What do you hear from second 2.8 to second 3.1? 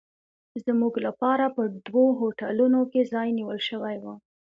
کې